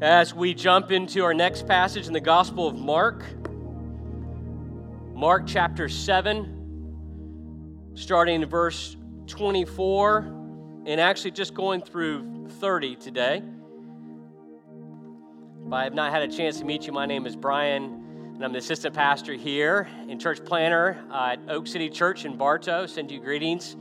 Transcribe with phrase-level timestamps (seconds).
[0.00, 3.24] as we jump into our next passage in the Gospel of Mark.
[5.12, 10.18] Mark chapter 7, starting in verse 24,
[10.86, 13.42] and actually just going through 30 today.
[15.66, 17.82] If I have not had a chance to meet you, my name is Brian,
[18.36, 22.86] and I'm the assistant pastor here and church planter at Oak City Church in Bartow.
[22.86, 23.76] Send you greetings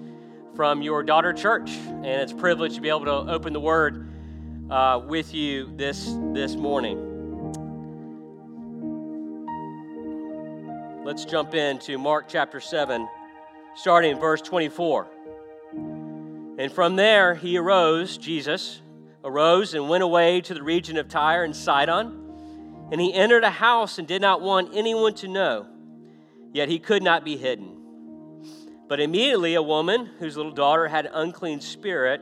[0.55, 4.06] from your daughter church, and it's a privilege to be able to open the Word
[4.69, 7.13] uh, with you this this morning.
[11.05, 13.07] Let's jump into Mark chapter 7,
[13.75, 15.07] starting in verse 24.
[16.59, 18.81] And from there he arose, Jesus
[19.23, 22.89] arose and went away to the region of Tyre and Sidon.
[22.91, 25.65] And he entered a house and did not want anyone to know,
[26.51, 27.73] yet he could not be hidden.
[28.89, 32.21] But immediately a woman whose little daughter had an unclean spirit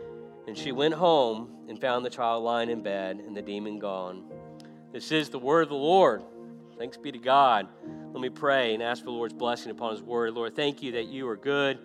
[0.51, 4.25] and she went home and found the child lying in bed and the demon gone.
[4.91, 6.23] This is the word of the Lord.
[6.77, 7.69] Thanks be to God.
[8.11, 10.33] Let me pray and ask for the Lord's blessing upon his word.
[10.33, 11.79] Lord, thank you that you are good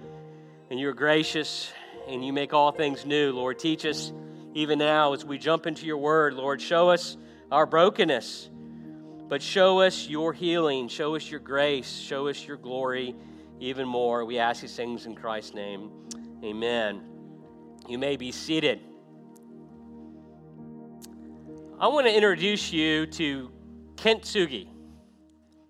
[0.69, 1.71] and you are gracious
[2.09, 3.31] and you make all things new.
[3.31, 4.13] Lord, teach us
[4.53, 6.35] even now as we jump into your word.
[6.35, 7.17] Lord, show us
[7.53, 8.51] our brokenness,
[9.29, 13.15] but show us your healing, show us your grace, show us your glory
[13.61, 14.25] even more.
[14.25, 15.93] We ask these things in Christ's name.
[16.43, 17.16] Amen.
[17.89, 18.81] You may be seated.
[21.79, 23.53] I want to introduce you to
[23.97, 24.67] Kent kintsugi.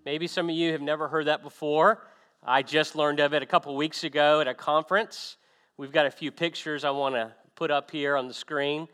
[0.06, 2.06] Maybe some of you have never heard that before.
[2.42, 5.37] I just learned of it a couple weeks ago at a conference.
[5.76, 8.88] We've got a few pictures I want to put up here on the screen.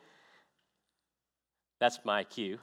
[1.79, 2.59] That's my cue.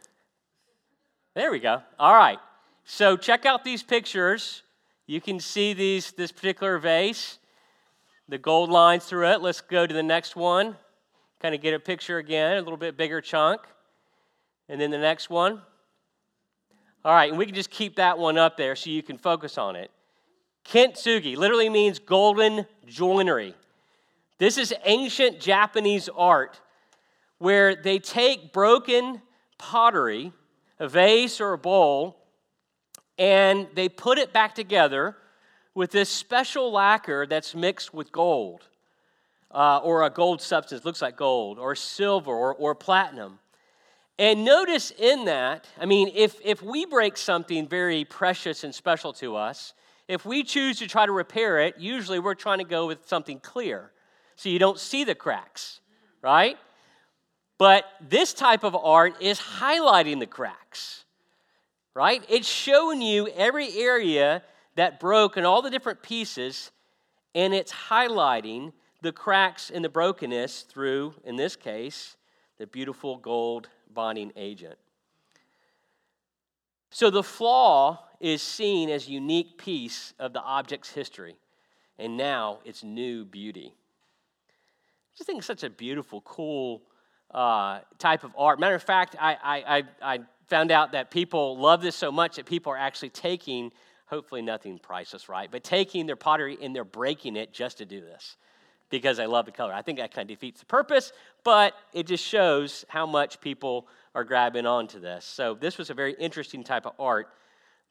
[1.35, 1.81] There we go.
[1.97, 2.39] All right.
[2.83, 4.63] So check out these pictures.
[5.07, 7.39] You can see these this particular vase
[8.29, 9.41] the gold lines through it.
[9.41, 10.75] Let's go to the next one.
[11.41, 13.61] Kind of get a picture again, a little bit bigger chunk.
[14.69, 15.61] And then the next one.
[17.03, 19.57] All right, and we can just keep that one up there so you can focus
[19.57, 19.89] on it.
[20.65, 23.55] Kintsugi literally means golden joinery.
[24.37, 26.61] This is ancient Japanese art
[27.39, 29.21] where they take broken
[29.57, 30.33] pottery,
[30.77, 32.17] a vase or a bowl,
[33.17, 35.15] and they put it back together
[35.75, 38.67] with this special lacquer that's mixed with gold,
[39.51, 43.39] uh, or a gold substance, looks like gold, or silver, or, or platinum.
[44.17, 49.13] And notice in that, I mean, if, if we break something very precious and special
[49.13, 49.73] to us,
[50.09, 53.39] if we choose to try to repair it, usually we're trying to go with something
[53.39, 53.91] clear
[54.35, 55.81] so you don't see the cracks,
[56.21, 56.57] right?
[57.57, 61.03] But this type of art is highlighting the cracks,
[61.93, 62.23] right?
[62.27, 64.41] It's showing you every area
[64.79, 66.71] that broke in all the different pieces,
[67.35, 72.15] and it's highlighting the cracks and the brokenness through, in this case,
[72.59, 74.77] the beautiful gold bonding agent.
[76.91, 81.35] So the flaw is seen as a unique piece of the object's history,
[81.97, 83.73] and now its new beauty.
[83.73, 86.83] I just think it's such a beautiful, cool
[87.31, 88.61] uh, type of art.
[88.61, 92.45] Matter of fact, I, I, I found out that people love this so much that
[92.45, 93.73] people are actually taking
[94.09, 95.49] hopefully nothing priceless, right?
[95.51, 98.37] But taking their pottery and they're breaking it just to do this
[98.89, 99.73] because I love the color.
[99.73, 103.87] I think that kind of defeats the purpose, but it just shows how much people
[104.15, 105.25] are grabbing onto this.
[105.25, 107.29] So, this was a very interesting type of art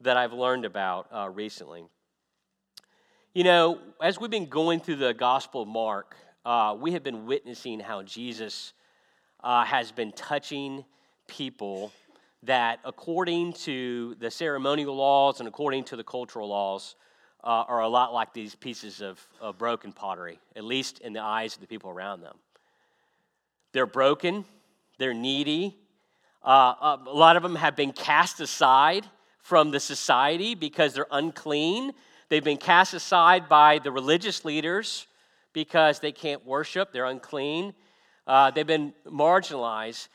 [0.01, 1.85] that I've learned about uh, recently.
[3.33, 7.27] You know, as we've been going through the Gospel of Mark, uh, we have been
[7.27, 8.73] witnessing how Jesus
[9.45, 10.85] uh, has been touching
[11.29, 11.93] people
[12.45, 16.95] that, according to the ceremonial laws and according to the cultural laws,
[17.45, 21.23] uh, are a lot like these pieces of, of broken pottery, at least in the
[21.23, 22.37] eyes of the people around them.
[23.73, 24.45] They're broken,
[24.99, 25.77] they're needy.
[26.43, 29.07] Uh, a lot of them have been cast aside
[29.43, 31.93] from the society because they're unclean.
[32.29, 35.07] They've been cast aside by the religious leaders
[35.53, 37.75] because they can't worship, they're unclean.
[38.27, 40.09] Uh, they've been marginalized.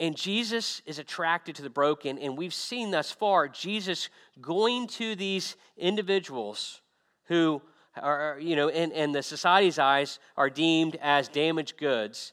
[0.00, 2.18] And Jesus is attracted to the broken.
[2.18, 4.08] And we've seen thus far Jesus
[4.40, 6.80] going to these individuals
[7.24, 7.62] who
[8.02, 12.32] are, you know, in, in the society's eyes are deemed as damaged goods.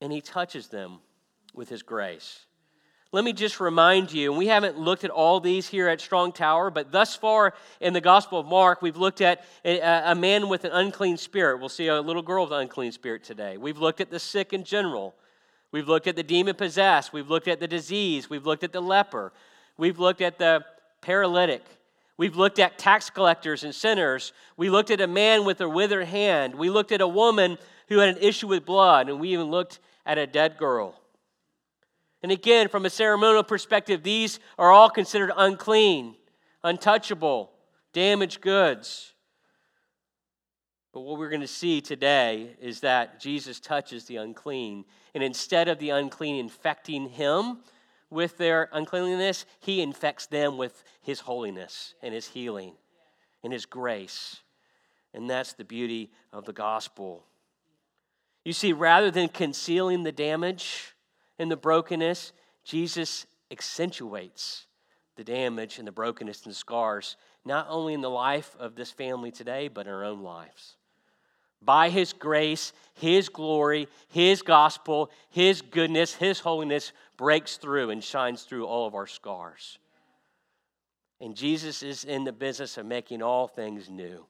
[0.00, 1.00] And he touches them
[1.54, 2.46] with his grace.
[3.12, 6.32] let me just remind you, and we haven't looked at all these here at Strong
[6.32, 10.48] Tower, but thus far in the Gospel of Mark, we've looked at a, a, man
[10.48, 11.58] with an unclean spirit.
[11.58, 13.58] We'll see a little girl with an unclean spirit today.
[13.58, 15.14] We've looked at the sick in general.
[15.72, 17.12] We've looked at the demon possessed.
[17.12, 18.28] We've looked at the disease.
[18.28, 19.32] We've looked at the leper.
[19.76, 20.64] We've looked at the
[21.00, 21.64] paralytic.
[22.16, 24.32] We've looked at tax collectors and sinners.
[24.56, 26.54] We looked at a man with a withered hand.
[26.54, 27.56] We looked at a woman
[27.88, 29.08] who had an issue with blood.
[29.08, 31.00] And we even looked at a dead girl.
[32.22, 36.16] And again, from a ceremonial perspective, these are all considered unclean,
[36.62, 37.50] untouchable,
[37.92, 39.14] damaged goods.
[40.92, 44.84] But what we're going to see today is that Jesus touches the unclean.
[45.14, 47.58] And instead of the unclean infecting him
[48.10, 52.74] with their uncleanliness, he infects them with his holiness and his healing
[53.44, 54.40] and his grace.
[55.14, 57.24] And that's the beauty of the gospel.
[58.44, 60.94] You see, rather than concealing the damage,
[61.40, 62.32] and the brokenness,
[62.64, 64.66] Jesus accentuates
[65.16, 67.16] the damage and the brokenness and the scars,
[67.46, 70.76] not only in the life of this family today, but in our own lives.
[71.62, 78.42] By His grace, His glory, His gospel, His goodness, His holiness breaks through and shines
[78.42, 79.78] through all of our scars.
[81.20, 84.24] And Jesus is in the business of making all things new.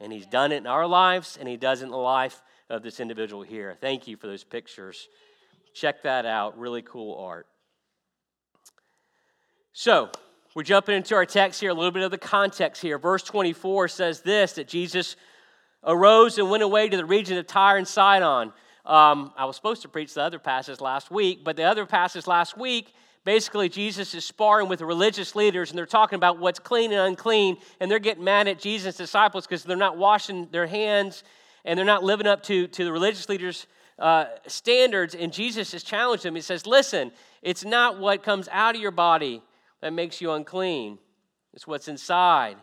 [0.00, 2.82] And He's done it in our lives, and He does it in the life of
[2.82, 3.76] this individual here.
[3.80, 5.08] Thank you for those pictures.
[5.74, 6.58] Check that out.
[6.58, 7.46] Really cool art.
[9.72, 10.10] So,
[10.54, 12.98] we're jumping into our text here, a little bit of the context here.
[12.98, 15.16] Verse 24 says this that Jesus
[15.84, 18.52] arose and went away to the region of Tyre and Sidon.
[18.84, 22.26] Um, I was supposed to preach the other passage last week, but the other passage
[22.26, 22.92] last week,
[23.24, 27.00] basically, Jesus is sparring with the religious leaders and they're talking about what's clean and
[27.00, 31.22] unclean, and they're getting mad at Jesus' disciples because they're not washing their hands
[31.64, 33.66] and they're not living up to, to the religious leaders'
[33.98, 36.34] uh, standards, and Jesus has challenged them.
[36.34, 39.42] He says, Listen, it's not what comes out of your body
[39.80, 40.98] that makes you unclean,
[41.52, 42.56] it's what's inside.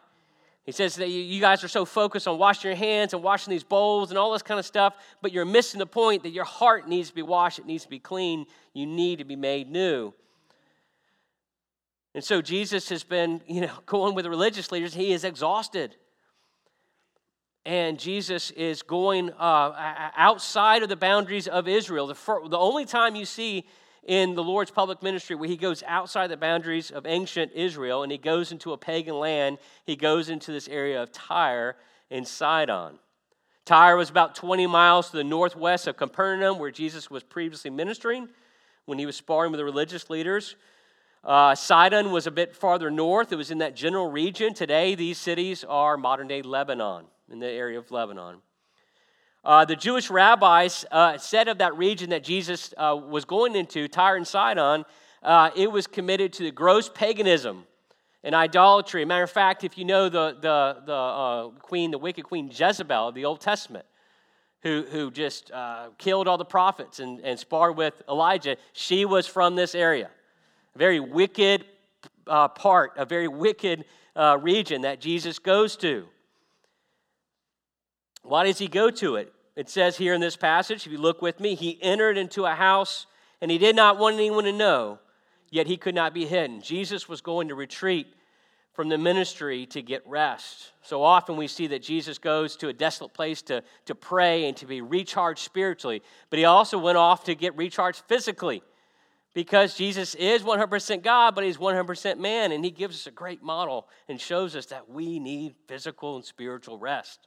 [0.70, 3.64] He says that you guys are so focused on washing your hands and washing these
[3.64, 6.88] bowls and all this kind of stuff, but you're missing the point that your heart
[6.88, 8.46] needs to be washed, it needs to be clean,
[8.76, 10.14] you need to be made new.
[12.14, 14.94] And so Jesus has been, you know, going with the religious leaders.
[14.94, 15.96] He is exhausted
[17.66, 22.06] and Jesus is going uh, outside of the boundaries of Israel.
[22.06, 22.14] The,
[22.48, 23.66] the only time you see
[24.06, 28.12] in the Lord's public ministry where he goes outside the boundaries of ancient Israel and
[28.12, 31.76] he goes into a pagan land, he goes into this area of Tyre
[32.10, 33.00] and Sidon.
[33.66, 38.28] Tyre was about 20 miles to the northwest of Capernaum, where Jesus was previously ministering
[38.86, 40.56] when he was sparring with the religious leaders.
[41.24, 44.54] Uh, Sidon was a bit farther north, it was in that general region.
[44.54, 48.38] Today, these cities are modern day Lebanon in the area of Lebanon.
[49.44, 53.88] Uh, the Jewish rabbis uh, said of that region that Jesus uh, was going into,
[53.88, 54.84] Tyre and Sidon,
[55.24, 57.64] uh, it was committed to the gross paganism
[58.22, 59.06] and idolatry.
[59.06, 63.08] Matter of fact, if you know the, the, the uh, queen, the wicked queen Jezebel
[63.08, 63.86] of the Old Testament,
[64.62, 69.26] who, who just uh, killed all the prophets and, and sparred with Elijah, she was
[69.26, 70.10] from this area.
[70.76, 71.64] A very wicked
[72.26, 73.86] part, a very wicked
[74.42, 76.06] region that Jesus goes to.
[78.30, 79.34] Why does he go to it?
[79.56, 82.54] It says here in this passage, if you look with me, he entered into a
[82.54, 83.08] house
[83.42, 85.00] and he did not want anyone to know,
[85.50, 86.62] yet he could not be hidden.
[86.62, 88.06] Jesus was going to retreat
[88.74, 90.74] from the ministry to get rest.
[90.84, 94.56] So often we see that Jesus goes to a desolate place to, to pray and
[94.58, 98.62] to be recharged spiritually, but he also went off to get recharged physically
[99.34, 103.42] because Jesus is 100% God, but he's 100% man, and he gives us a great
[103.42, 107.22] model and shows us that we need physical and spiritual rest.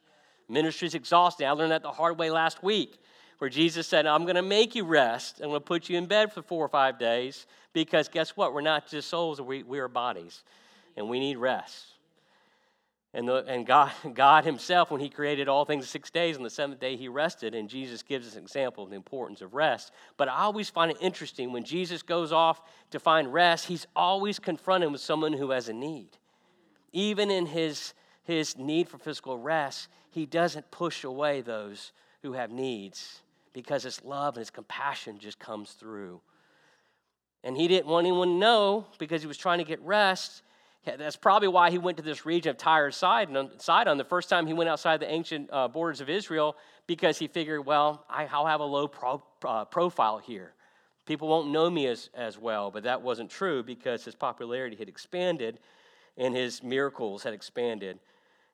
[0.52, 1.46] Ministry is exhausting.
[1.46, 2.98] I learned that the hard way last week,
[3.38, 5.40] where Jesus said, I'm going to make you rest.
[5.40, 8.52] I'm going to put you in bed for four or five days because guess what?
[8.52, 10.44] We're not just souls, we, we are bodies,
[10.96, 11.86] and we need rest.
[13.14, 16.50] And, the, and God, God Himself, when He created all things six days, on the
[16.50, 19.90] seventh day He rested, and Jesus gives us an example of the importance of rest.
[20.16, 24.38] But I always find it interesting when Jesus goes off to find rest, He's always
[24.38, 26.10] confronted with someone who has a need.
[26.92, 32.50] Even in His, his need for physical rest, he doesn't push away those who have
[32.50, 33.20] needs
[33.52, 36.20] because his love and his compassion just comes through.
[37.44, 40.42] And he didn't want anyone to know because he was trying to get rest.
[40.84, 44.46] That's probably why he went to this region of Tyre Sidon, Sidon the first time
[44.46, 48.46] he went outside the ancient uh, borders of Israel because he figured, well, I, will
[48.46, 50.54] have a low pro, uh, profile here.
[51.04, 54.88] People won't know me as, as well, but that wasn't true because his popularity had
[54.88, 55.58] expanded
[56.16, 57.98] and his miracles had expanded.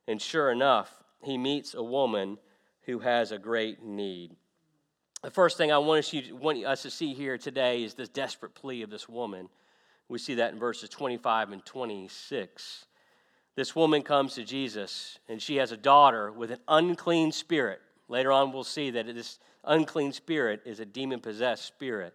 [0.07, 2.38] And sure enough, he meets a woman
[2.83, 4.37] who has a great need.
[5.23, 8.09] The first thing I want us, you, want us to see here today is this
[8.09, 9.49] desperate plea of this woman.
[10.09, 12.87] We see that in verses 25 and 26.
[13.57, 17.81] This woman comes to Jesus, and she has a daughter with an unclean spirit.
[18.09, 22.15] Later on, we'll see that this unclean spirit is a demon possessed spirit.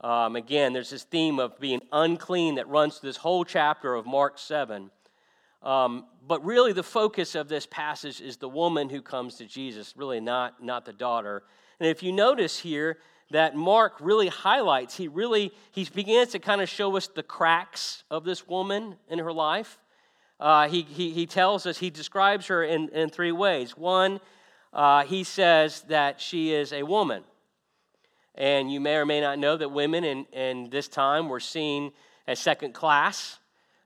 [0.00, 4.06] Um, again, there's this theme of being unclean that runs through this whole chapter of
[4.06, 4.90] Mark 7.
[5.62, 9.94] Um, but really, the focus of this passage is the woman who comes to Jesus,
[9.96, 11.42] really not, not the daughter.
[11.78, 12.98] And if you notice here,
[13.30, 18.02] that Mark really highlights, he really he begins to kind of show us the cracks
[18.10, 19.78] of this woman in her life.
[20.40, 23.76] Uh, he, he, he tells us, he describes her in, in three ways.
[23.76, 24.20] One,
[24.72, 27.22] uh, he says that she is a woman.
[28.34, 31.92] And you may or may not know that women in, in this time were seen
[32.26, 33.38] as second class.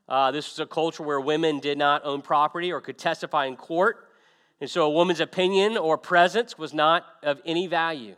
[0.07, 3.55] Uh, this was a culture where women did not own property or could testify in
[3.55, 4.07] court.
[4.61, 8.15] And so a woman's opinion or presence was not of any value.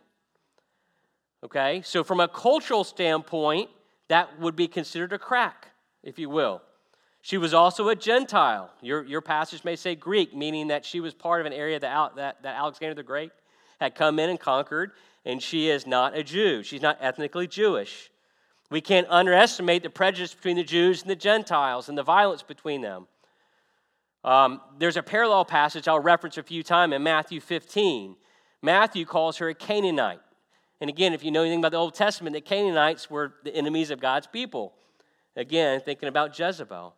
[1.43, 1.81] Okay?
[1.83, 3.69] So, from a cultural standpoint,
[4.09, 5.67] that would be considered a crack,
[6.03, 6.61] if you will.
[7.21, 8.71] She was also a Gentile.
[8.81, 12.15] Your, your passage may say Greek, meaning that she was part of an area that,
[12.15, 13.31] that, that Alexander the Great
[13.79, 14.91] had come in and conquered,
[15.25, 16.63] and she is not a Jew.
[16.63, 18.09] She's not ethnically Jewish.
[18.69, 22.81] We can't underestimate the prejudice between the Jews and the Gentiles and the violence between
[22.81, 23.07] them.
[24.23, 28.15] Um, there's a parallel passage I'll reference a few times in Matthew 15.
[28.61, 30.19] Matthew calls her a Canaanite.
[30.81, 33.89] And again, if you know anything about the Old Testament, the Canaanites were the enemies
[33.89, 34.73] of God's people.
[35.35, 36.93] Again, thinking about Jezebel.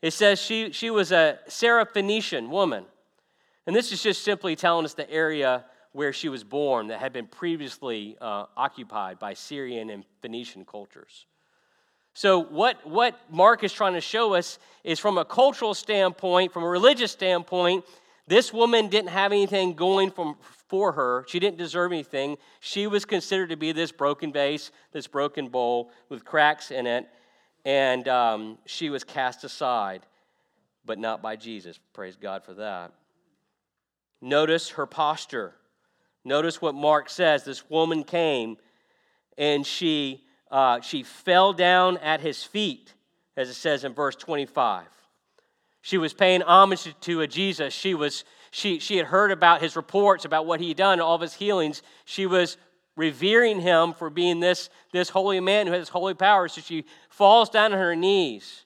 [0.00, 2.84] It says she, she was a Syrophoenician woman.
[3.66, 7.12] And this is just simply telling us the area where she was born that had
[7.12, 11.26] been previously uh, occupied by Syrian and Phoenician cultures.
[12.14, 16.64] So, what, what Mark is trying to show us is from a cultural standpoint, from
[16.64, 17.84] a religious standpoint,
[18.26, 20.36] this woman didn't have anything going from,
[20.68, 21.24] for her.
[21.28, 22.36] She didn't deserve anything.
[22.60, 27.08] She was considered to be this broken vase, this broken bowl with cracks in it,
[27.64, 30.04] and um, she was cast aside,
[30.84, 31.78] but not by Jesus.
[31.94, 32.92] Praise God for that.
[34.20, 35.54] Notice her posture.
[36.24, 37.44] Notice what Mark says.
[37.44, 38.56] This woman came
[39.36, 42.92] and she, uh, she fell down at his feet,
[43.36, 44.86] as it says in verse 25.
[45.80, 47.72] She was paying homage to a Jesus.
[47.72, 51.14] She, was, she, she had heard about his reports, about what he had done, all
[51.14, 51.82] of his healings.
[52.04, 52.56] She was
[52.96, 56.48] revering him for being this, this holy man who has holy power.
[56.48, 58.64] So she falls down on her knees.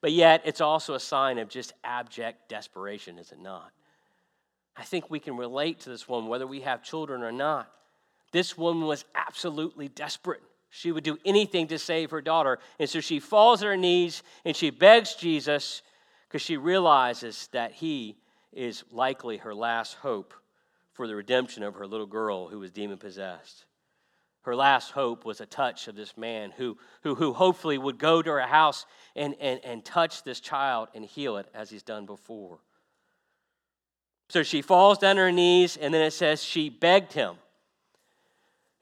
[0.00, 3.72] But yet, it's also a sign of just abject desperation, is it not?
[4.78, 7.68] I think we can relate to this woman, whether we have children or not.
[8.30, 10.42] This woman was absolutely desperate.
[10.70, 12.58] She would do anything to save her daughter.
[12.78, 15.82] And so she falls on her knees and she begs Jesus
[16.28, 18.18] because she realizes that he
[18.52, 20.32] is likely her last hope
[20.92, 23.64] for the redemption of her little girl who was demon possessed.
[24.42, 28.22] Her last hope was a touch of this man who, who, who hopefully would go
[28.22, 32.06] to her house and, and, and touch this child and heal it as he's done
[32.06, 32.60] before.
[34.28, 37.36] So she falls down on her knees, and then it says she begged him.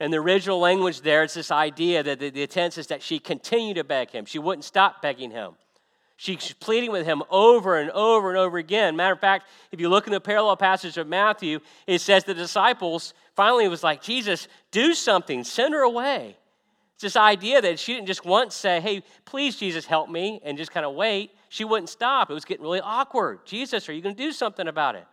[0.01, 3.19] In the original language, there, it's this idea that the, the tense is that she
[3.19, 4.27] continued to beg him.
[4.27, 5.53] She wouldn't stop begging him.
[6.19, 8.97] She's pleading with him over and over and over again.
[8.97, 12.35] Matter of fact, if you look in the parallel passage of Matthew, it says the
[12.35, 16.37] disciples finally was like, Jesus, do something, send her away.
[16.95, 20.57] It's this idea that she didn't just once say, Hey, please, Jesus, help me, and
[20.57, 21.33] just kind of wait.
[21.51, 22.31] She wouldn't stop.
[22.31, 23.45] It was getting really awkward.
[23.45, 25.05] Jesus, are you going to do something about it?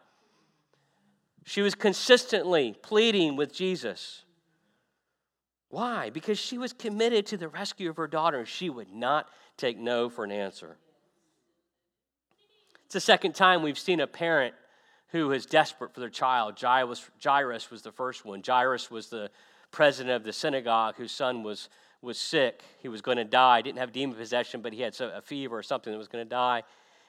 [1.46, 4.24] She was consistently pleading with Jesus.
[5.70, 6.10] Why?
[6.10, 8.46] Because she was committed to the rescue of her daughter.
[8.46, 10.78] She would not take no for an answer.
[12.86, 14.54] It's the second time we've seen a parent
[15.08, 16.60] who is desperate for their child.
[16.60, 18.42] Jairus, Jairus was the first one.
[18.46, 19.30] Jairus was the
[19.72, 21.70] president of the synagogue whose son was,
[22.02, 22.62] was sick.
[22.80, 23.62] He was going to die.
[23.62, 26.30] Didn't have demon possession, but he had a fever or something that was going to
[26.30, 26.64] die.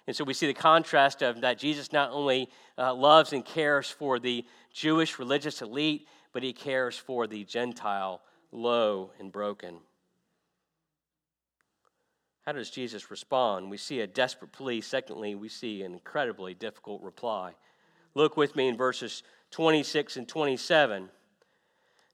[0.06, 3.88] And so we see the contrast of that Jesus not only uh, loves and cares
[3.88, 8.20] for the Jewish religious elite, but he cares for the Gentile,
[8.52, 9.78] low and broken.
[12.44, 13.70] How does Jesus respond?
[13.70, 14.82] We see a desperate plea.
[14.82, 17.54] Secondly, we see an incredibly difficult reply.
[18.14, 21.08] Look with me in verses 26 and 27.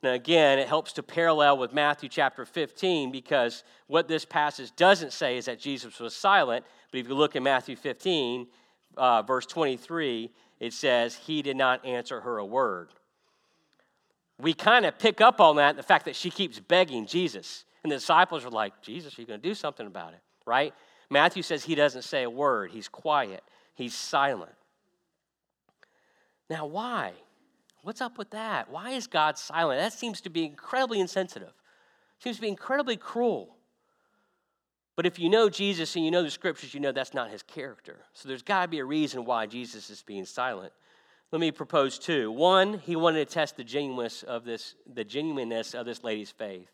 [0.02, 5.12] Now, again, it helps to parallel with Matthew chapter 15 because what this passage doesn't
[5.12, 8.46] say is that Jesus was silent, but if you look in Matthew 15,
[8.96, 12.88] uh, verse 23, it says, He did not answer her a word.
[14.38, 17.64] We kind of pick up on that, the fact that she keeps begging Jesus.
[17.82, 20.20] And the disciples are like, Jesus, are you going to do something about it?
[20.46, 20.72] Right?
[21.10, 23.42] Matthew says he doesn't say a word, he's quiet,
[23.74, 24.52] he's silent.
[26.48, 27.12] Now, why?
[27.82, 28.70] What's up with that?
[28.70, 29.80] Why is God silent?
[29.80, 31.52] That seems to be incredibly insensitive.
[32.18, 33.56] Seems to be incredibly cruel.
[34.96, 37.42] But if you know Jesus and you know the scriptures, you know that's not his
[37.42, 38.00] character.
[38.12, 40.72] So there's got to be a reason why Jesus is being silent.
[41.32, 42.30] Let me propose two.
[42.30, 46.70] One, he wanted to test the genuineness of this, the genuineness of this lady's faith.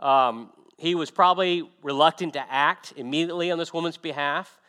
[0.00, 4.60] Um, he was probably reluctant to act immediately on this woman's behalf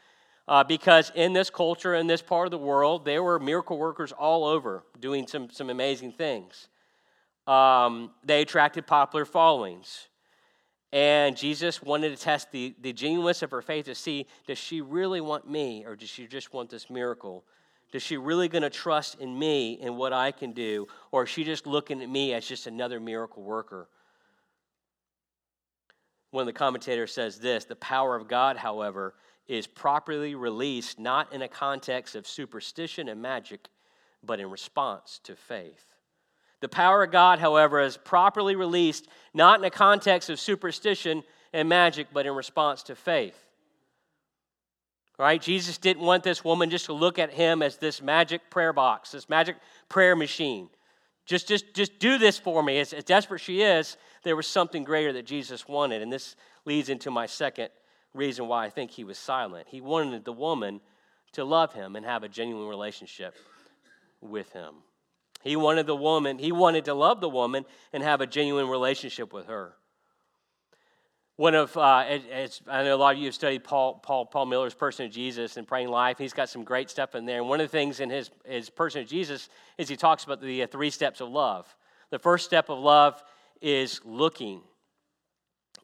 [0.47, 4.11] uh, because in this culture, in this part of the world, there were miracle workers
[4.11, 6.67] all over doing some, some amazing things.
[7.47, 10.07] Um, they attracted popular followings.
[10.91, 14.81] And Jesus wanted to test the, the genuineness of her faith to see does she
[14.81, 17.43] really want me or does she just want this miracle?
[17.91, 20.87] Does she really going to trust in me and what I can do?
[21.11, 23.87] Or is she just looking at me as just another miracle worker?
[26.31, 29.13] One of the commentators says this the power of God, however,
[29.47, 33.67] is properly released not in a context of superstition and magic,
[34.23, 35.93] but in response to faith.
[36.61, 41.67] The power of God, however, is properly released not in a context of superstition and
[41.67, 43.37] magic, but in response to faith.
[45.19, 45.41] Right?
[45.41, 49.11] Jesus didn't want this woman just to look at him as this magic prayer box,
[49.11, 49.57] this magic
[49.89, 50.69] prayer machine.
[51.25, 52.79] Just, just, just do this for me.
[52.79, 56.01] As, as desperate she is, there was something greater that Jesus wanted.
[56.01, 56.35] And this
[56.65, 57.69] leads into my second
[58.13, 59.67] reason why I think he was silent.
[59.69, 60.81] He wanted the woman
[61.33, 63.35] to love him and have a genuine relationship
[64.21, 64.75] with him.
[65.43, 69.33] He wanted the woman, he wanted to love the woman and have a genuine relationship
[69.33, 69.73] with her.
[71.35, 74.75] One of, uh, I know a lot of you have studied Paul, Paul, Paul Miller's
[74.75, 76.19] Person of Jesus and Praying Life.
[76.19, 77.39] He's got some great stuff in there.
[77.39, 80.41] And one of the things in his, his Person of Jesus is he talks about
[80.41, 81.75] the uh, three steps of love.
[82.11, 83.21] The first step of love
[83.61, 84.61] is looking,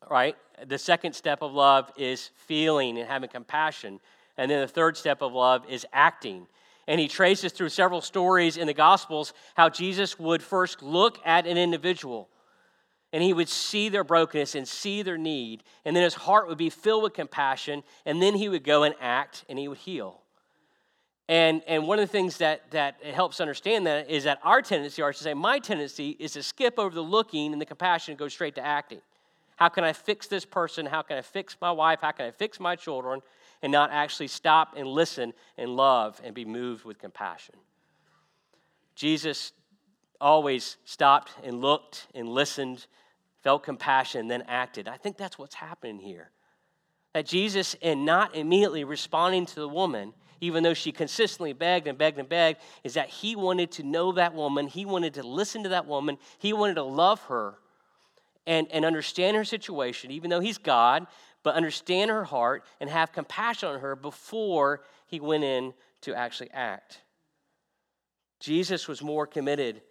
[0.09, 0.35] right?
[0.67, 3.99] The second step of love is feeling and having compassion.
[4.37, 6.47] And then the third step of love is acting
[6.89, 11.45] and he traces through several stories in the Gospels how Jesus would first look at
[11.45, 12.29] an individual
[13.13, 16.59] and he would see their brokenness and see their need, and then his heart would
[16.59, 20.21] be filled with compassion, and then he would go and act and he would heal.
[21.27, 25.01] And, and one of the things that, that helps understand that is that our tendency,
[25.01, 28.11] or I should say, my tendency, is to skip over the looking and the compassion
[28.11, 29.01] and go straight to acting.
[29.59, 30.87] How can I fix this person?
[30.87, 31.99] How can I fix my wife?
[32.01, 33.21] How can I fix my children?
[33.61, 37.55] and not actually stop and listen and love and be moved with compassion.
[38.95, 39.53] Jesus
[40.21, 42.85] always stopped and looked and listened,
[43.41, 44.87] felt compassion, then acted.
[44.87, 46.31] I think that's what's happening here.
[47.13, 51.97] That Jesus, in not immediately responding to the woman, even though she consistently begged and
[51.97, 54.67] begged and begged, is that he wanted to know that woman.
[54.67, 56.17] He wanted to listen to that woman.
[56.37, 57.55] He wanted to love her
[58.49, 61.05] and, and understand her situation, even though he's God,
[61.43, 66.49] but understand her heart and have compassion on her before he went in to actually
[66.51, 67.01] act.
[68.39, 69.83] Jesus was more committed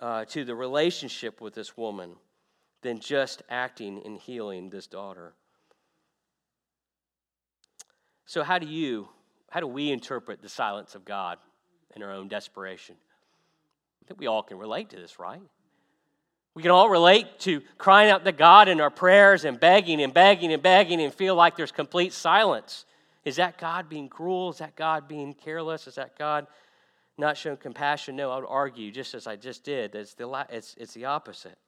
[0.00, 2.16] uh, to the relationship with this woman
[2.82, 5.32] than just acting and healing this daughter.
[8.26, 9.08] So, how do you,
[9.50, 11.38] how do we interpret the silence of God
[11.94, 12.96] in our own desperation?
[14.02, 15.40] I think we all can relate to this, right?
[16.54, 20.14] We can all relate to crying out to God in our prayers and begging and
[20.14, 22.84] begging and begging and feel like there's complete silence.
[23.24, 24.50] Is that God being cruel?
[24.50, 25.86] Is that God being careless?
[25.88, 26.46] Is that God
[27.18, 28.16] not showing compassion?
[28.16, 31.58] No, I would argue, just as I just did, it's the, it's, it's the opposite.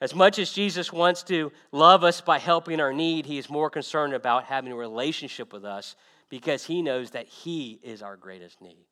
[0.00, 3.70] As much as Jesus wants to love us by helping our need, he is more
[3.70, 5.96] concerned about having a relationship with us
[6.28, 8.84] because he knows that he is our greatest need.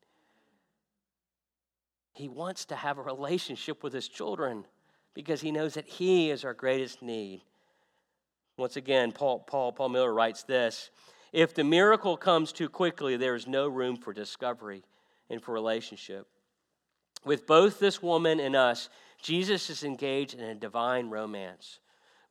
[2.15, 4.65] He wants to have a relationship with his children
[5.13, 7.41] because he knows that he is our greatest need.
[8.57, 10.91] Once again, Paul, Paul, Paul Miller writes this
[11.33, 14.83] If the miracle comes too quickly, there is no room for discovery
[15.29, 16.25] and for relationship.
[17.25, 18.87] With both this woman and us,
[19.21, 21.79] Jesus is engaged in a divine romance,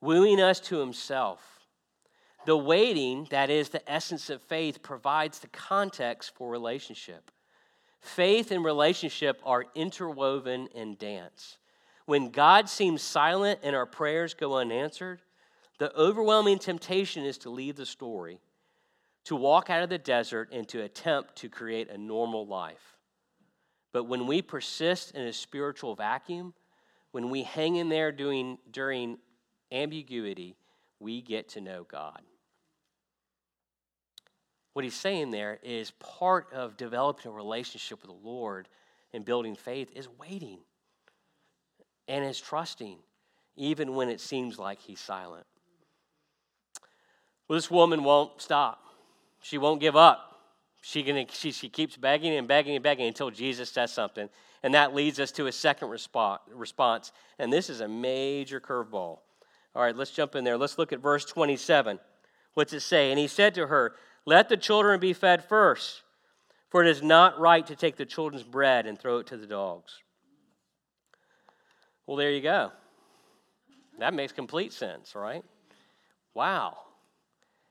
[0.00, 1.66] wooing us to himself.
[2.46, 7.30] The waiting, that is the essence of faith, provides the context for relationship.
[8.04, 11.56] Faith and relationship are interwoven in dance.
[12.04, 15.22] When God seems silent and our prayers go unanswered,
[15.78, 18.40] the overwhelming temptation is to leave the story,
[19.24, 22.98] to walk out of the desert, and to attempt to create a normal life.
[23.90, 26.52] But when we persist in a spiritual vacuum,
[27.12, 29.16] when we hang in there doing, during
[29.72, 30.56] ambiguity,
[31.00, 32.20] we get to know God
[34.74, 38.68] what he's saying there is part of developing a relationship with the Lord
[39.14, 40.58] and building faith is waiting
[42.08, 42.98] and is trusting,
[43.56, 45.46] even when it seems like he's silent.
[47.48, 48.82] Well, this woman won't stop.
[49.42, 50.40] She won't give up.
[50.80, 54.28] She, she, she keeps begging and begging and begging until Jesus says something.
[54.62, 57.12] And that leads us to a second response.
[57.38, 59.18] And this is a major curveball.
[59.76, 60.58] All right, let's jump in there.
[60.58, 62.00] Let's look at verse 27.
[62.54, 63.10] What's it say?
[63.10, 63.94] And he said to her,
[64.26, 66.02] Let the children be fed first,
[66.70, 69.46] for it is not right to take the children's bread and throw it to the
[69.46, 70.02] dogs.
[72.06, 72.72] Well, there you go.
[73.98, 75.44] That makes complete sense, right?
[76.34, 76.78] Wow.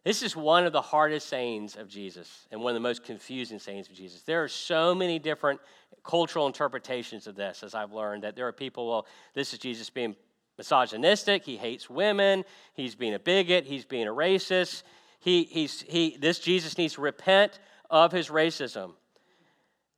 [0.03, 3.59] This is one of the hardest sayings of Jesus and one of the most confusing
[3.59, 4.21] sayings of Jesus.
[4.21, 5.61] There are so many different
[6.03, 9.89] cultural interpretations of this, as I've learned, that there are people, well, this is Jesus
[9.89, 10.15] being
[10.57, 14.83] misogynistic, he hates women, he's being a bigot, he's being a racist.
[15.23, 17.57] He, he's, he, this Jesus needs to repent
[17.89, 18.91] of his racism.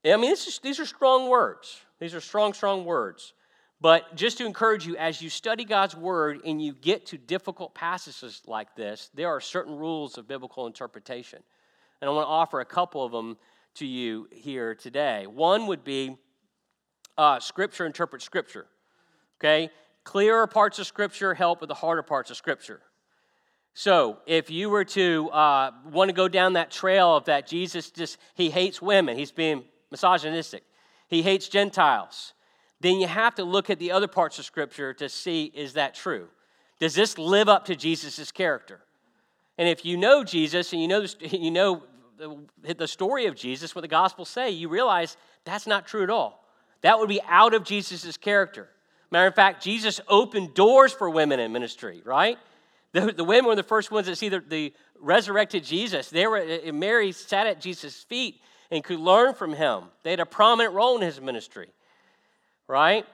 [0.05, 1.81] I mean, is, these are strong words.
[1.99, 3.33] These are strong, strong words.
[3.81, 7.73] But just to encourage you, as you study God's word and you get to difficult
[7.73, 11.41] passages like this, there are certain rules of biblical interpretation.
[12.01, 13.37] And I want to offer a couple of them
[13.75, 15.25] to you here today.
[15.25, 16.17] One would be
[17.17, 18.67] uh, Scripture interprets Scripture.
[19.39, 19.71] Okay?
[20.03, 22.81] Clearer parts of Scripture help with the harder parts of Scripture.
[23.77, 27.91] So, if you were to uh, want to go down that trail of that Jesus
[27.91, 30.63] just, he hates women, he's being misogynistic,
[31.09, 32.31] he hates Gentiles,
[32.79, 35.93] then you have to look at the other parts of Scripture to see is that
[35.93, 36.29] true?
[36.79, 38.79] Does this live up to Jesus' character?
[39.57, 41.83] And if you know Jesus and you know, you know
[42.63, 46.45] the story of Jesus, what the Gospels say, you realize that's not true at all.
[46.79, 48.69] That would be out of Jesus' character.
[49.11, 52.39] Matter of fact, Jesus opened doors for women in ministry, right?
[52.95, 56.09] The, the women were the first ones to see the, the resurrected Jesus.
[56.09, 58.39] They were, uh, Mary sat at Jesus' feet
[58.71, 59.85] and could learn from him.
[60.03, 61.67] They had a prominent role in his ministry
[62.67, 63.05] right?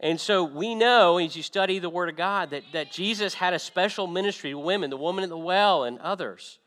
[0.00, 3.54] And so we know as you study the Word of God that, that Jesus had
[3.54, 6.58] a special ministry to women, the woman at the well, and others.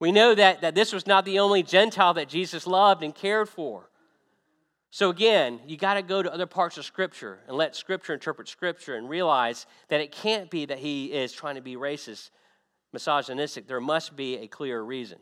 [0.00, 3.48] We know that, that this was not the only Gentile that Jesus loved and cared
[3.48, 3.90] for.
[4.90, 8.48] So again, you got to go to other parts of Scripture and let Scripture interpret
[8.48, 12.30] Scripture and realize that it can't be that he is trying to be racist,
[12.92, 13.66] misogynistic.
[13.66, 15.18] There must be a clear reason.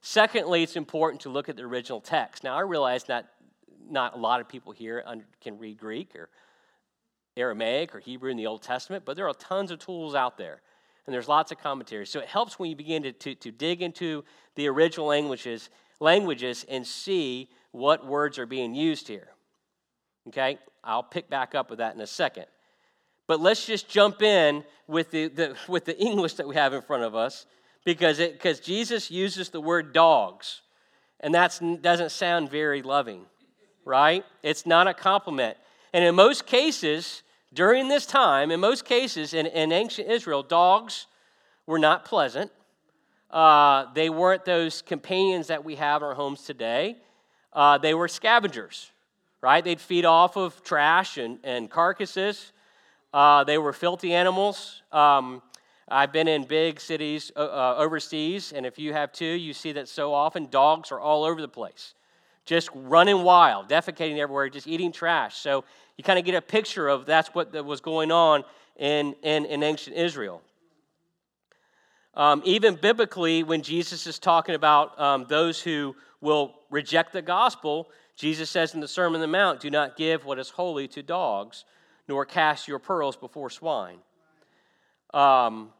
[0.00, 2.42] Secondly, it's important to look at the original text.
[2.42, 3.32] Now, I realize that
[3.90, 5.04] not a lot of people here
[5.42, 6.30] can read Greek or
[7.36, 10.62] Aramaic or Hebrew in the Old Testament, but there are tons of tools out there.
[11.06, 12.10] And there's lots of commentaries.
[12.10, 16.64] So it helps when you begin to, to, to dig into the original languages, languages
[16.68, 19.28] and see what words are being used here.
[20.28, 20.58] Okay?
[20.82, 22.46] I'll pick back up with that in a second.
[23.26, 26.82] But let's just jump in with the, the, with the English that we have in
[26.82, 27.46] front of us
[27.84, 30.62] because, it, because Jesus uses the word dogs,
[31.20, 33.26] and that doesn't sound very loving
[33.84, 34.24] right?
[34.42, 35.56] It's not a compliment.
[35.92, 41.06] And in most cases, during this time, in most cases in, in ancient Israel, dogs
[41.66, 42.50] were not pleasant.
[43.30, 46.96] Uh, they weren't those companions that we have in our homes today.
[47.52, 48.90] Uh, they were scavengers,
[49.40, 49.62] right?
[49.64, 52.52] They'd feed off of trash and, and carcasses.
[53.12, 54.82] Uh, they were filthy animals.
[54.92, 55.42] Um,
[55.88, 59.72] I've been in big cities uh, uh, overseas, and if you have too, you see
[59.72, 61.94] that so often dogs are all over the place
[62.50, 65.36] just running wild, defecating everywhere, just eating trash.
[65.36, 65.62] So
[65.96, 68.42] you kind of get a picture of that's what was going on
[68.76, 70.42] in, in, in ancient Israel.
[72.14, 77.88] Um, even biblically, when Jesus is talking about um, those who will reject the gospel,
[78.16, 81.02] Jesus says in the Sermon on the Mount, Do not give what is holy to
[81.02, 81.64] dogs,
[82.08, 83.98] nor cast your pearls before swine.
[85.12, 85.70] Um,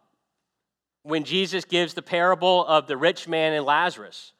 [1.02, 4.32] when Jesus gives the parable of the rich man and Lazarus,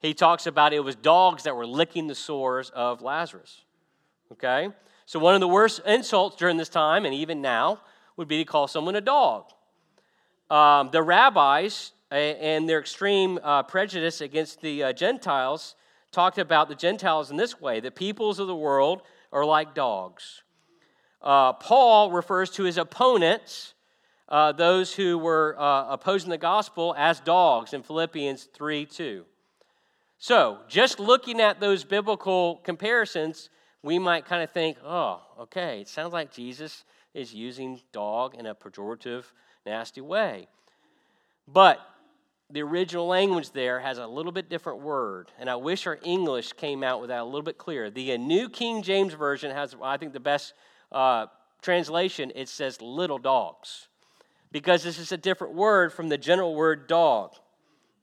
[0.00, 3.62] he talks about it was dogs that were licking the sores of Lazarus.
[4.32, 4.70] Okay?
[5.06, 7.80] So, one of the worst insults during this time, and even now,
[8.16, 9.46] would be to call someone a dog.
[10.50, 15.74] Um, the rabbis and their extreme uh, prejudice against the uh, Gentiles
[16.18, 19.02] talked about the Gentiles in this way the peoples of the world
[19.32, 20.42] are like dogs.
[21.22, 23.74] Uh, Paul refers to his opponents,
[24.28, 29.24] uh, those who were uh, opposing the gospel, as dogs in Philippians 3 2.
[30.18, 33.48] So, just looking at those biblical comparisons,
[33.84, 38.46] we might kind of think, oh, okay, it sounds like Jesus is using dog in
[38.46, 39.22] a pejorative,
[39.64, 40.48] nasty way.
[41.46, 41.78] But
[42.50, 46.54] the original language there has a little bit different word, and I wish our English
[46.54, 47.90] came out with that a little bit clearer.
[47.90, 50.54] The New King James Version has, I think, the best
[50.90, 51.26] uh,
[51.60, 52.32] translation.
[52.34, 53.88] It says little dogs,
[54.50, 57.32] because this is a different word from the general word dog.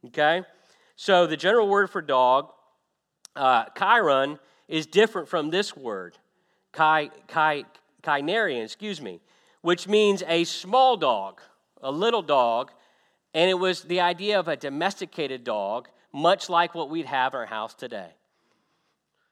[0.07, 0.43] Okay?
[0.95, 2.51] So the general word for dog,
[3.35, 6.17] uh, chiron, is different from this word,
[6.71, 7.63] chi, chi,
[8.03, 9.19] excuse me,
[9.61, 11.41] which means a small dog,
[11.81, 12.71] a little dog,
[13.35, 17.41] and it was the idea of a domesticated dog, much like what we'd have in
[17.41, 18.07] our house today.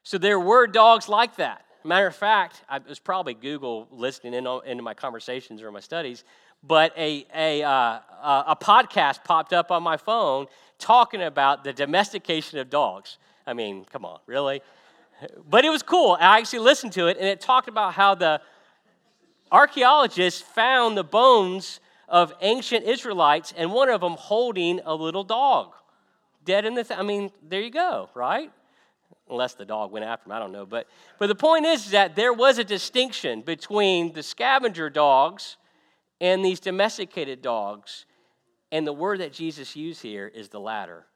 [0.04, 1.66] So there were dogs like that.
[1.86, 5.80] Matter of fact, I, it was probably Google listening in into my conversations or my
[5.80, 6.26] studies,
[6.62, 8.00] but a, a, uh,
[8.48, 10.48] a podcast popped up on my phone
[10.80, 13.18] talking about the domestication of dogs.
[13.48, 14.62] I mean, come on, really?
[15.50, 16.18] But it was cool.
[16.20, 18.42] I actually listened to it, and it talked about how the
[19.50, 21.80] archaeologists found the bones
[22.14, 25.74] of ancient Israelites, and one of them holding a little dog,
[26.46, 26.84] dead in the.
[26.84, 28.52] Th- I mean, there you go, right?
[29.32, 30.68] Unless the dog went after him, I don't know.
[30.68, 35.58] But, but the point is that there was a distinction between the scavenger dogs
[36.22, 38.06] and these domesticated dogs.
[38.72, 41.08] And the word that Jesus used here is the latter.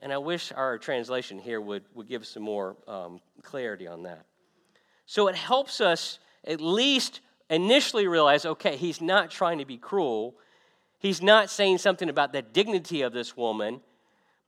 [0.00, 4.26] And I wish our translation here would, would give some more um, clarity on that.
[5.06, 7.20] So it helps us at least
[7.52, 10.34] initially realize okay, he's not trying to be cruel.
[10.98, 13.80] He's not saying something about the dignity of this woman,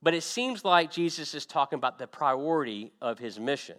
[0.01, 3.75] but it seems like Jesus is talking about the priority of his mission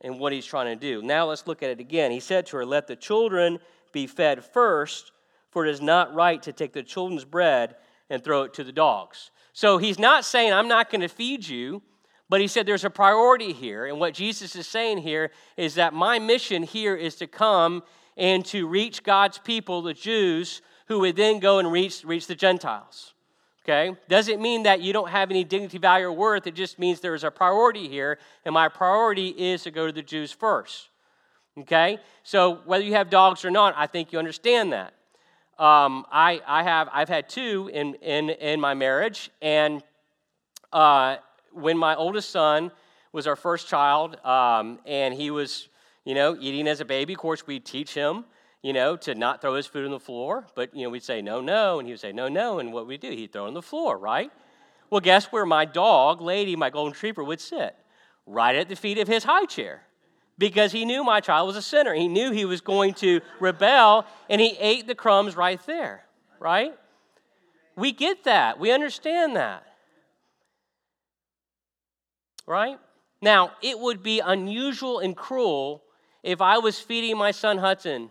[0.00, 1.02] and what he's trying to do.
[1.02, 2.10] Now let's look at it again.
[2.10, 3.58] He said to her, Let the children
[3.92, 5.12] be fed first,
[5.50, 7.76] for it is not right to take the children's bread
[8.08, 9.30] and throw it to the dogs.
[9.52, 11.82] So he's not saying, I'm not going to feed you,
[12.28, 13.86] but he said there's a priority here.
[13.86, 17.82] And what Jesus is saying here is that my mission here is to come
[18.20, 22.34] and to reach God's people, the Jews, who would then go and reach, reach the
[22.34, 23.14] Gentiles.
[23.64, 23.96] Okay?
[24.08, 26.46] Doesn't mean that you don't have any dignity, value, or worth.
[26.46, 29.92] It just means there is a priority here, and my priority is to go to
[29.92, 30.90] the Jews first.
[31.58, 31.98] Okay?
[32.22, 34.92] So whether you have dogs or not, I think you understand that.
[35.58, 39.82] Um, I, I have, I've had two in, in, in my marriage, and
[40.72, 41.16] uh,
[41.52, 42.70] when my oldest son
[43.12, 45.69] was our first child, um, and he was,
[46.04, 48.24] you know, eating as a baby, of course, we teach him,
[48.62, 50.46] you know, to not throw his food on the floor.
[50.54, 52.86] But, you know, we'd say, no, no, and he would say, no, no, and what
[52.86, 54.30] we do, he'd throw on the floor, right?
[54.90, 57.76] Well, guess where my dog, Lady, my golden retriever, would sit?
[58.26, 59.82] Right at the feet of his high chair
[60.40, 61.94] because he knew my child was a sinner.
[61.94, 66.02] He knew he was going to rebel, and he ate the crumbs right there,
[66.40, 66.72] right?
[67.76, 68.58] We get that.
[68.58, 69.64] We understand that.
[72.46, 72.78] Right?
[73.20, 75.82] Now, it would be unusual and cruel
[76.22, 78.10] if I was feeding my son Hudson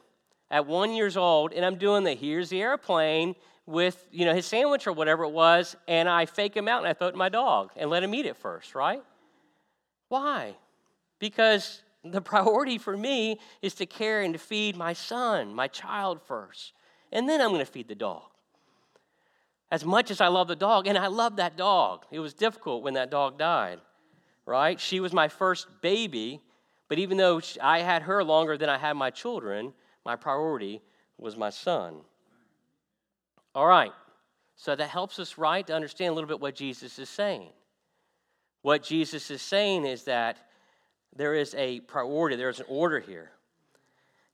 [0.51, 4.47] at one years old and I'm doing the here's the airplane with you know his
[4.47, 7.17] sandwich or whatever it was, and I fake him out and I throw it to
[7.17, 9.03] my dog and let him eat it first, right?
[10.07, 10.55] Why?
[11.19, 16.19] Because the priority for me is to care and to feed my son, my child
[16.21, 16.73] first.
[17.11, 18.23] And then I'm going to feed the dog.
[19.71, 22.83] As much as I love the dog, and I love that dog, it was difficult
[22.83, 23.79] when that dog died,
[24.45, 24.79] right?
[24.79, 26.41] She was my first baby,
[26.89, 29.73] but even though I had her longer than I had my children,
[30.05, 30.81] my priority
[31.17, 31.97] was my son.
[33.55, 33.93] All right,
[34.55, 37.49] so that helps us, right, to understand a little bit what Jesus is saying.
[38.63, 40.37] What Jesus is saying is that
[41.15, 43.31] there is a priority, there's an order here.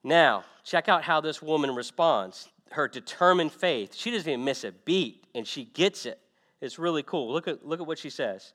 [0.04, 2.50] Now, check out how this woman responds.
[2.72, 3.94] Her determined faith.
[3.96, 6.20] She doesn't even miss a beat, and she gets it.
[6.62, 7.32] It's really cool.
[7.32, 8.54] Look at, look at what she says.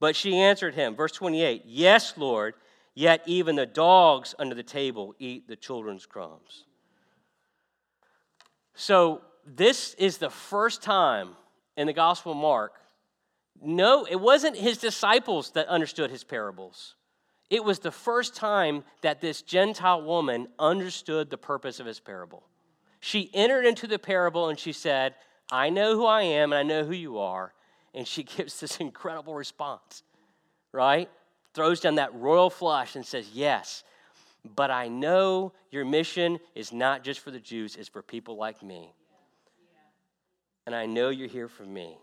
[0.00, 2.54] But she answered him, verse 28 Yes, Lord,
[2.94, 6.64] yet even the dogs under the table eat the children's crumbs.
[8.74, 11.30] So, this is the first time
[11.76, 12.74] in the Gospel of Mark.
[13.62, 16.94] No, it wasn't his disciples that understood his parables.
[17.50, 22.44] It was the first time that this Gentile woman understood the purpose of his parable.
[23.00, 25.14] She entered into the parable and she said,
[25.50, 27.52] I know who I am and I know who you are.
[27.92, 30.04] And she gives this incredible response,
[30.70, 31.10] right?
[31.54, 33.84] Throws down that royal flush and says, Yes,
[34.56, 38.62] but I know your mission is not just for the Jews, it's for people like
[38.62, 38.92] me.
[40.66, 41.98] And I know you're here for me.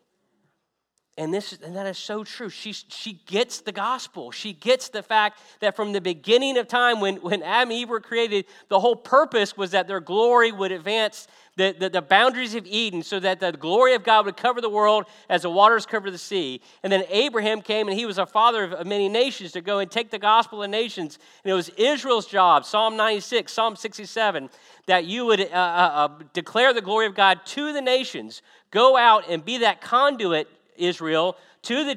[1.19, 2.47] And, this, and that is so true.
[2.47, 4.29] She, she gets the gospel.
[4.29, 7.89] She gets the fact that from the beginning of time, when, when Adam and Eve
[7.89, 12.53] were created, the whole purpose was that their glory would advance the, the, the, boundaries
[12.53, 15.87] of Eden so that the glory of God would cover the world as the waters
[15.87, 16.61] cover the sea.
[16.83, 19.89] And then Abraham came and he was a father of many nations to go and
[19.89, 21.17] take the gospel of nations.
[21.43, 24.51] And it was Israel's job, Psalm 96, Psalm 67,
[24.85, 28.43] that you would uh, uh, uh, declare the glory of God to the nations.
[28.69, 30.47] Go out and be that conduit
[30.77, 31.95] Israel to the,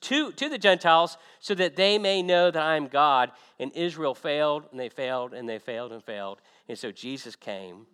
[0.00, 3.30] to, to the Gentiles so that they may know that I am God.
[3.58, 6.40] And Israel failed, and they failed, and they failed, and failed.
[6.68, 7.86] And so Jesus came,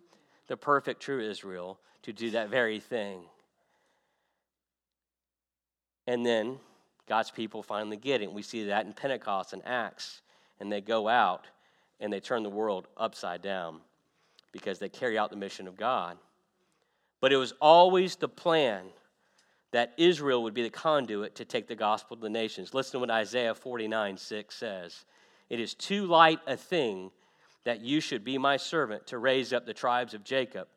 [0.47, 3.21] the perfect, true Israel, to do that very thing.
[6.07, 6.57] And then
[7.07, 8.31] God's people finally get it.
[8.31, 10.21] We see that in Pentecost and Acts.
[10.59, 11.45] And they go out
[11.99, 13.81] and they turn the world upside down
[14.51, 16.17] because they carry out the mission of God.
[17.19, 18.85] But it was always the plan
[19.71, 22.73] that Israel would be the conduit to take the gospel to the nations.
[22.73, 25.05] Listen to what Isaiah 49 6 says.
[25.49, 27.11] It is too light a thing
[27.63, 30.67] that you should be my servant to raise up the tribes of Jacob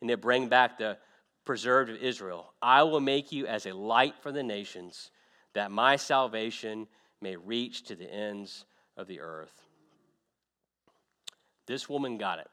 [0.00, 0.98] and to bring back the
[1.44, 2.52] preserved of Israel.
[2.60, 5.10] I will make you as a light for the nations,
[5.54, 6.86] that my salvation
[7.20, 8.64] may reach to the ends
[8.96, 9.52] of the earth.
[11.66, 12.48] This woman got it.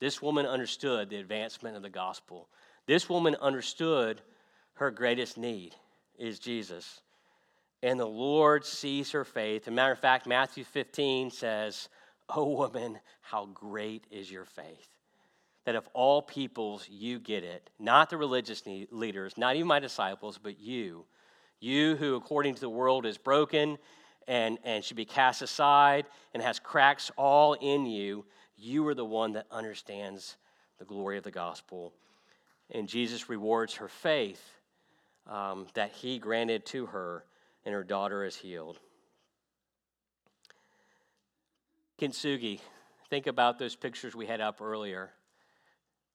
[0.00, 2.48] This woman understood the advancement of the gospel.
[2.86, 4.22] This woman understood
[4.78, 5.74] her greatest need
[6.18, 7.00] is Jesus.
[7.82, 9.62] And the Lord sees her faith.
[9.62, 11.88] As a matter of fact, Matthew 15 says,
[12.28, 14.88] Oh, woman, how great is your faith.
[15.64, 17.70] That of all peoples, you get it.
[17.78, 21.04] Not the religious leaders, not even my disciples, but you.
[21.60, 23.78] You who, according to the world, is broken
[24.28, 28.24] and, and should be cast aside and has cracks all in you.
[28.56, 30.36] You are the one that understands
[30.78, 31.92] the glory of the gospel.
[32.70, 34.57] And Jesus rewards her faith
[35.28, 37.24] um, that he granted to her,
[37.64, 38.78] and her daughter is healed.
[42.00, 42.60] Kintsugi,
[43.10, 45.10] think about those pictures we had up earlier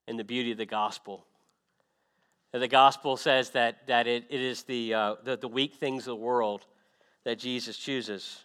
[0.08, 1.26] and the beauty of the gospel.
[2.52, 6.12] The gospel says that, that it, it is the, uh, the, the weak things of
[6.12, 6.66] the world
[7.24, 8.44] that Jesus chooses,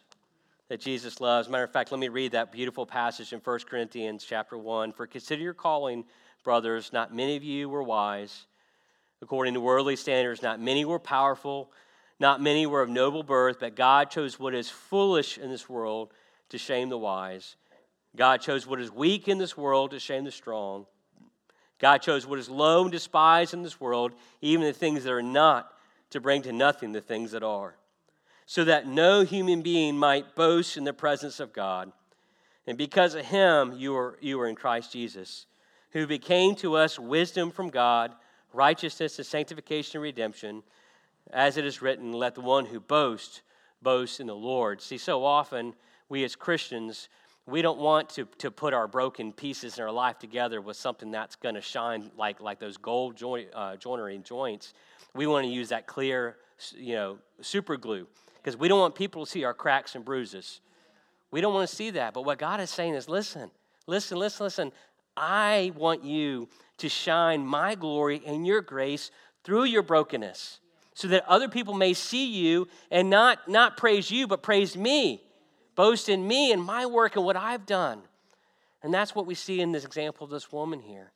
[0.68, 1.48] that Jesus loves.
[1.48, 4.92] Matter of fact, let me read that beautiful passage in 1 Corinthians chapter 1.
[4.92, 6.04] For consider your calling,
[6.42, 8.46] brothers, not many of you were wise.
[9.20, 11.72] According to worldly standards, not many were powerful,
[12.20, 16.12] not many were of noble birth, but God chose what is foolish in this world
[16.50, 17.56] to shame the wise.
[18.16, 20.86] God chose what is weak in this world to shame the strong.
[21.78, 25.22] God chose what is low and despised in this world, even the things that are
[25.22, 25.72] not,
[26.10, 27.76] to bring to nothing the things that are
[28.48, 31.92] so that no human being might boast in the presence of God.
[32.66, 35.44] And because of him, you are, you are in Christ Jesus,
[35.90, 38.14] who became to us wisdom from God,
[38.52, 40.62] righteousness and sanctification and redemption.
[41.32, 43.42] As it is written, let the one who boasts
[43.82, 44.80] boast in the Lord.
[44.80, 45.74] See, so often
[46.08, 47.08] we as Christians,
[47.46, 51.10] we don't want to, to put our broken pieces in our life together with something
[51.10, 54.74] that's going to shine like, like those gold joint, uh, joinery joints.
[55.14, 56.36] We want to use that clear,
[56.76, 58.06] you know, super glue
[58.36, 60.60] because we don't want people to see our cracks and bruises.
[61.30, 62.14] We don't want to see that.
[62.14, 63.50] But what God is saying is listen,
[63.86, 64.72] listen, listen, listen.
[65.16, 66.48] I want you
[66.78, 69.10] to shine my glory and your grace
[69.44, 70.60] through your brokenness
[70.94, 75.22] so that other people may see you and not, not praise you, but praise me,
[75.76, 78.00] boast in me and my work and what I've done.
[78.82, 81.12] And that's what we see in this example of this woman here.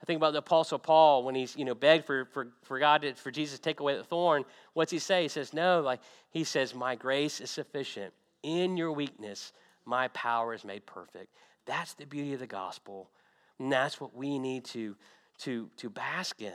[0.00, 3.02] I think about the Apostle Paul when he's, you know, begged for, for, for God,
[3.02, 4.44] to, for Jesus to take away the thorn.
[4.74, 5.22] What's he say?
[5.22, 6.00] He says, no, like,
[6.30, 8.12] he says, my grace is sufficient.
[8.42, 9.52] In your weakness,
[9.86, 11.34] my power is made perfect.
[11.64, 13.08] That's the beauty of the gospel.
[13.58, 14.96] And that's what we need to,
[15.38, 16.52] to, to bask in.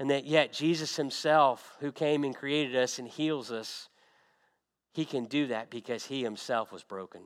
[0.00, 3.88] And that yet Jesus himself, who came and created us and heals us,
[4.92, 7.22] he can do that because he himself was broken,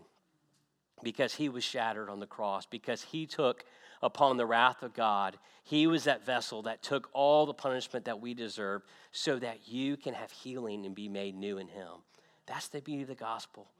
[1.03, 3.65] because he was shattered on the cross, because he took
[4.03, 5.39] upon the wrath of God.
[5.63, 9.97] He was that vessel that took all the punishment that we deserve so that you
[9.97, 12.03] can have healing and be made new in Him.
[12.47, 13.71] That's the beauty of the gospel.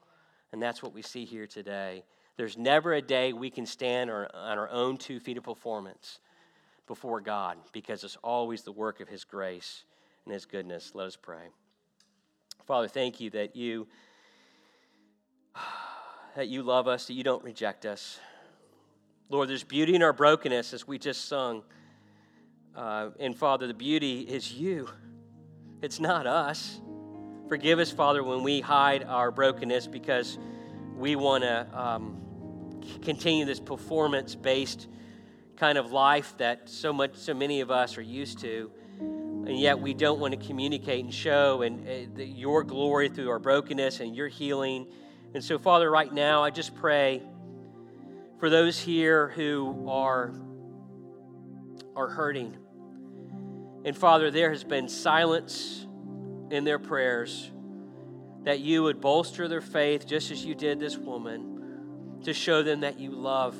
[0.51, 2.03] And that's what we see here today.
[2.35, 6.19] There's never a day we can stand on our own two feet of performance
[6.87, 9.83] before God because it's always the work of His grace
[10.25, 10.91] and His goodness.
[10.95, 11.49] Let us pray.
[12.65, 13.87] Father, thank you that you
[16.35, 18.19] that you love us, that you don't reject us.
[19.29, 21.63] Lord, there's beauty in our brokenness as we just sung.
[22.75, 24.89] Uh, and Father, the beauty is you,
[25.83, 26.79] it's not us.
[27.47, 30.39] Forgive us, Father, when we hide our brokenness because
[30.97, 32.22] we want to um,
[33.01, 34.87] continue this performance based
[35.57, 38.71] kind of life that so much so many of us are used to.
[38.99, 43.29] And yet we don't want to communicate and show and uh, the, your glory through
[43.29, 44.87] our brokenness and your healing.
[45.33, 47.23] And so father right now i just pray
[48.43, 50.33] for those here who are,
[51.95, 52.57] are hurting.
[53.85, 55.87] And Father, there has been silence
[56.51, 57.49] in their prayers
[58.43, 61.52] that you would bolster their faith just as you did this woman
[62.23, 63.55] to show them that you love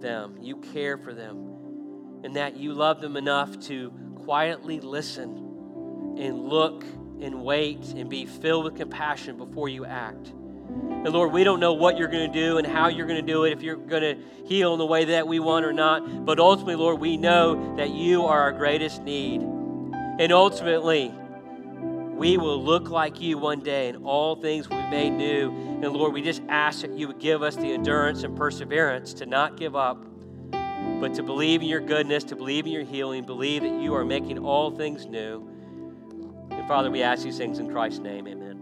[0.00, 3.92] them, you care for them, and that you love them enough to
[4.24, 6.84] quietly listen and look
[7.20, 10.32] and wait and be filled with compassion before you act.
[10.68, 13.32] And Lord, we don't know what you're going to do and how you're going to
[13.32, 16.24] do it, if you're going to heal in the way that we want or not.
[16.26, 19.40] But ultimately, Lord, we know that you are our greatest need.
[19.40, 21.14] And ultimately,
[22.16, 25.50] we will look like you one day and all things will be made new.
[25.50, 29.26] And Lord, we just ask that you would give us the endurance and perseverance to
[29.26, 30.02] not give up,
[31.00, 34.04] but to believe in your goodness, to believe in your healing, believe that you are
[34.04, 35.46] making all things new.
[36.50, 38.26] And Father, we ask these things in Christ's name.
[38.26, 38.55] Amen.